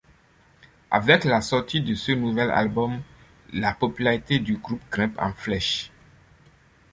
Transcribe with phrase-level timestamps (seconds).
[0.89, 3.03] Avec la sortie de ce nouvel album,
[3.53, 5.91] la popularité du groupe grimpe en flèche.